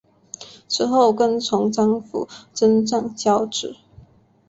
[0.67, 3.75] 此后跟从张辅征战交址。